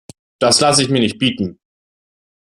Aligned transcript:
Das 0.39 0.59
lasse 0.61 0.81
ich 0.81 0.89
mir 0.89 0.99
nicht 0.99 1.19
bieten! 1.19 1.59